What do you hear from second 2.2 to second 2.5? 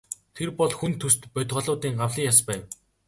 яс